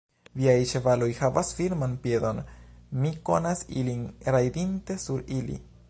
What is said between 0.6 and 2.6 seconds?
ĉevaloj havas firman piedon;